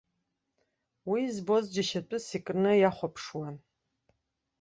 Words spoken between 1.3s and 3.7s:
збоз џьашьатәыс икны иахәаԥшуан.